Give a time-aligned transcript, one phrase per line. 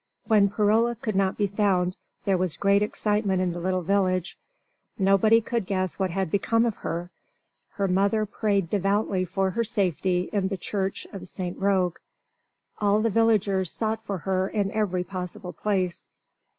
[0.25, 1.95] When Perola could not be found
[2.25, 4.35] there was great excitement in the little village.
[4.97, 7.11] Nobody could guess what had become of her.
[7.73, 11.55] Her mother prayed devoutly for her safety in the church of St.
[11.59, 12.01] Roque.
[12.79, 16.07] All the villagers sought for her in every possible place.